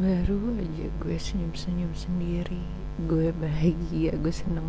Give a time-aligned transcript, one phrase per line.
[0.00, 2.64] baru aja gue senyum-senyum sendiri.
[3.04, 4.64] Gue bahagia gue seneng.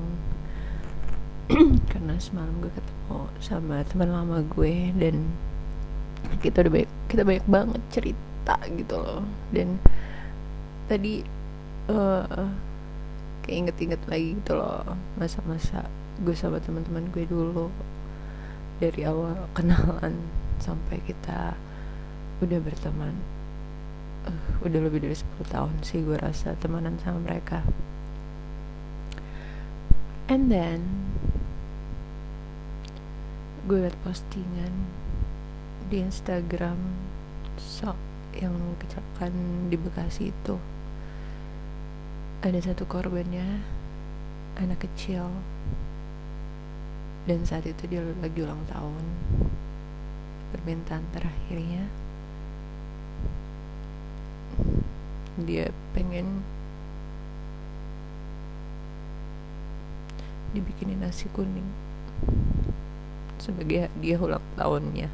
[1.92, 5.32] Karena semalam gue ketemu sama teman lama gue dan
[6.44, 9.24] kita udah banyak kita banyak banget cerita gitu loh.
[9.56, 9.80] Dan
[10.92, 11.24] tadi
[11.88, 12.52] uh,
[13.48, 14.84] inget-inget lagi gitu loh
[15.16, 15.88] masa-masa
[16.20, 17.72] gue sama teman-teman gue dulu.
[18.84, 20.28] Dari awal kenalan
[20.60, 21.56] sampai kita
[22.44, 23.41] udah berteman
[24.28, 27.66] uh, udah lebih dari 10 tahun sih gue rasa temenan sama mereka.
[30.32, 31.12] And then
[33.68, 34.74] gue liat postingan
[35.92, 36.80] di Instagram
[37.60, 38.00] sok
[38.40, 40.56] yang kecelakaan di Bekasi itu.
[42.42, 43.62] Ada satu korbannya
[44.58, 45.30] anak kecil.
[47.30, 49.04] Dan saat itu dia lagi ulang tahun.
[50.56, 52.01] Permintaan terakhirnya
[55.46, 56.44] dia pengen
[60.52, 61.68] dibikinin nasi kuning
[63.42, 65.10] sebagai hadiah ulang tahunnya.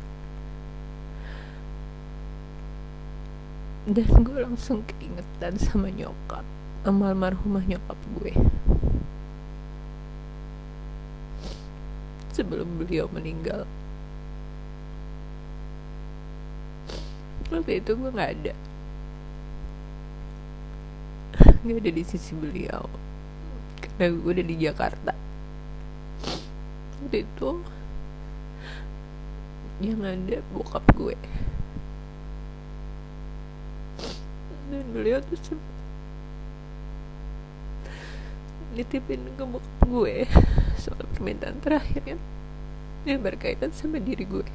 [3.88, 6.44] Dan gue langsung keingetan sama nyokap
[6.84, 8.36] sama almarhumah nyokap gue.
[12.36, 13.64] Sebelum beliau meninggal.
[17.48, 18.67] Waktu itu gue nggak ada
[21.68, 22.88] nggak ada di sisi beliau.
[23.84, 25.14] Karena gue udah di Jakarta.
[27.04, 27.50] Waktu itu
[29.84, 31.18] yang ada bokap gue.
[34.72, 35.76] Dan beliau tuh sempat
[38.78, 40.16] nitipin ke bokap gue
[40.78, 42.22] soal permintaan terakhir yang,
[43.10, 44.46] yang berkaitan sama diri gue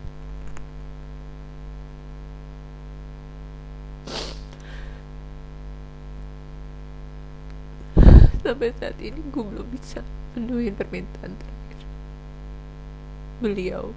[8.43, 10.03] sampai saat ini gue belum bisa
[10.35, 11.81] menuhin permintaan terakhir.
[13.39, 13.95] Beliau.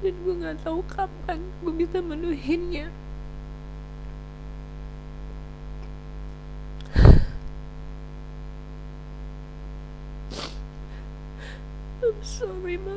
[0.00, 2.88] Dan gue nggak tahu kapan gue bisa menuhinnya
[12.40, 12.96] sorry ma.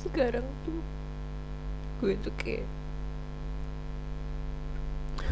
[0.00, 0.80] Sekarang tuh
[2.00, 2.64] gue tuh kayak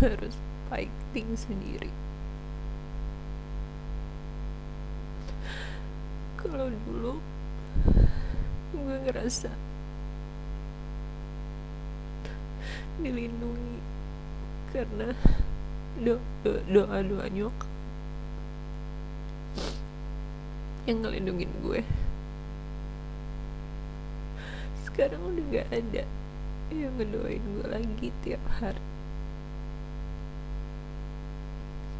[0.04, 0.36] harus
[0.68, 1.88] fighting sendiri
[6.54, 7.18] kalau dulu
[8.78, 9.50] gue ngerasa
[13.02, 13.82] dilindungi
[14.70, 15.18] karena
[15.98, 16.14] do
[16.46, 17.66] do doa doa nyokap
[20.86, 21.82] yang ngelindungin gue.
[24.86, 26.06] Sekarang udah gak ada
[26.70, 28.84] yang ngedoain gue lagi tiap hari.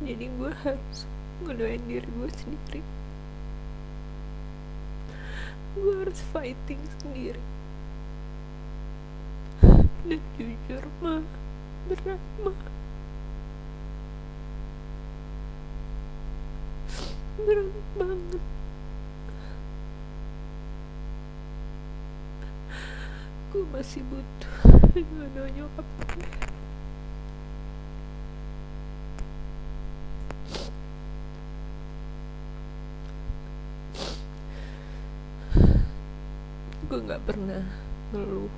[0.06, 0.98] Jadi gue harus
[1.42, 3.03] ngedoain diri gue sendiri
[5.74, 7.42] gue harus fighting sendiri.
[10.06, 11.26] Dan jujur mah
[11.90, 12.60] berat mah
[17.42, 18.42] berat banget.
[23.50, 24.54] Gue masih butuh
[25.34, 26.53] dua nyokap gue
[37.04, 37.62] nggak pernah
[38.12, 38.52] ngeluh.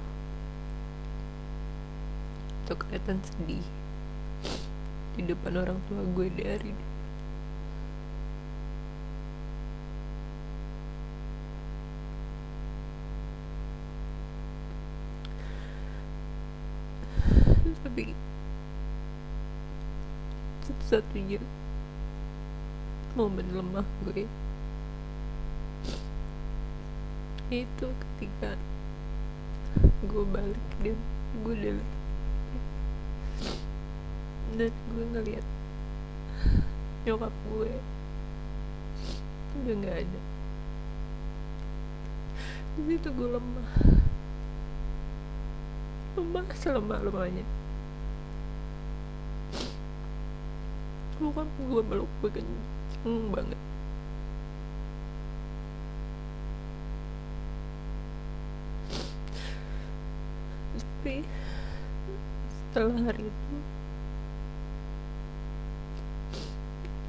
[2.66, 3.66] Atau kelihatan sedih
[5.16, 6.76] di depan orang tua gue dari
[17.86, 18.12] tapi
[20.68, 21.40] satu-satunya
[23.16, 24.28] momen lemah gue
[27.50, 28.58] itu ketika
[30.02, 30.98] gue balik dan
[31.44, 31.78] gue udah
[34.56, 35.46] dan gue ngeliat
[37.06, 37.72] nyokap gue
[39.56, 40.20] udah nggak ada.
[42.76, 43.70] Di situ gue lemah.
[46.16, 47.46] Lemah selemah lemahnya
[51.16, 53.55] bukan gue meluk gue kenceng banget
[61.06, 61.22] tapi
[62.74, 63.56] setelah hari itu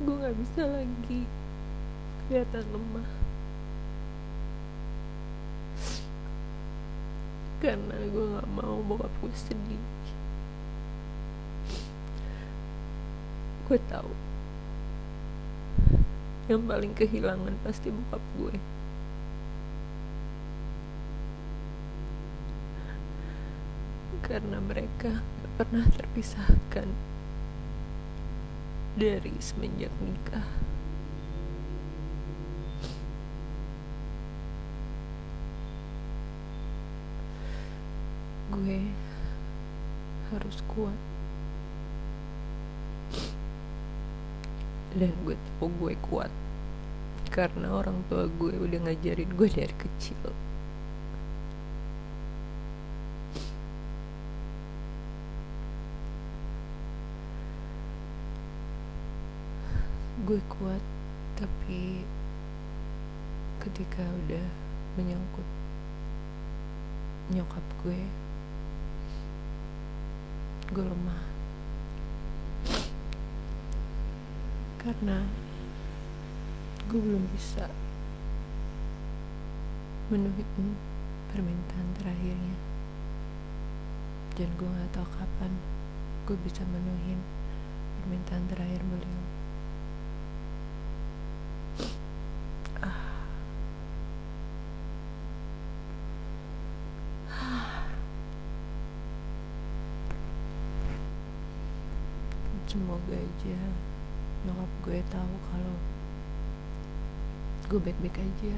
[0.06, 1.22] gue nggak bisa lagi
[2.30, 3.10] kelihatan lemah.
[7.58, 9.82] Karena gue nggak mau bokap gue sedih.
[13.66, 14.14] Gue tahu
[16.54, 18.77] yang paling kehilangan pasti bokap gue
[24.28, 26.88] karena mereka gak pernah terpisahkan
[29.00, 30.44] dari semenjak nikah.
[38.52, 38.84] Gue
[40.36, 41.00] harus kuat.
[44.98, 46.32] Dan gue tahu gue kuat
[47.32, 50.34] karena orang tua gue udah ngajarin gue dari kecil
[60.26, 60.82] gue kuat
[61.38, 62.02] tapi
[63.62, 64.46] ketika udah
[64.98, 65.46] menyangkut
[67.30, 68.02] nyokap gue
[70.74, 71.22] gue lemah.
[74.84, 75.24] Karena
[76.92, 77.72] gue belum bisa
[80.12, 80.76] menuhin
[81.32, 82.58] permintaan terakhirnya.
[84.36, 85.52] Dan gue gak tahu kapan
[86.28, 87.20] gue bisa menuhin
[88.02, 89.37] permintaan terakhir beliau
[102.68, 103.60] semoga aja
[104.44, 105.78] nyokap gue tahu kalau
[107.68, 108.56] gue baik-baik aja.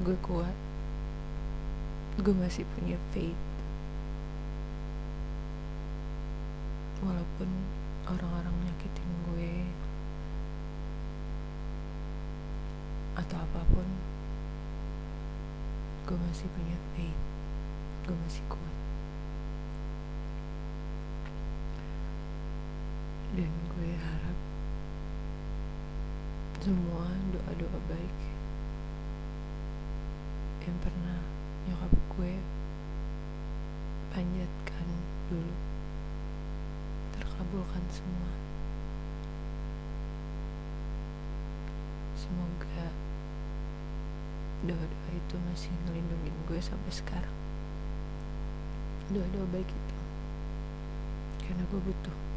[0.00, 0.56] Gue kuat.
[2.20, 3.44] Gue masih punya faith.
[7.04, 7.48] Walaupun
[8.08, 9.52] orang-orang nyakitin gue
[13.20, 13.88] atau apa pun
[16.08, 17.20] gue masih punya faith.
[18.08, 18.79] Gue masih kuat
[23.30, 24.38] dan gue harap
[26.58, 28.18] semua doa-doa baik
[30.66, 31.18] yang pernah
[31.70, 32.34] nyokap gue
[34.10, 34.88] panjatkan
[35.30, 35.54] dulu
[37.14, 38.30] terkabulkan semua.
[42.18, 42.90] Semoga
[44.66, 47.36] doa-doa itu masih ngelindungin gue sampai sekarang.
[49.14, 49.98] Doa-doa baik itu
[51.46, 52.29] karena gue butuh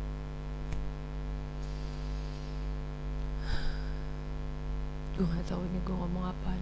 [5.23, 6.59] gue gak tahu ini gue ngomong apaan.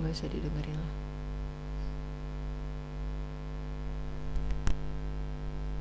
[0.00, 0.92] Gak usah didengerin lah